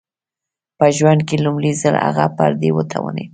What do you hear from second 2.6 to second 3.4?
دې وتوانېد